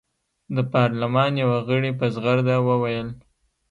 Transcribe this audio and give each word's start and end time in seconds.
د 0.55 0.57
پارلمان 0.73 1.31
یوه 1.43 1.59
غړي 1.67 1.91
په 1.99 2.05
زغرده 2.13 2.55
وویل. 2.67 3.07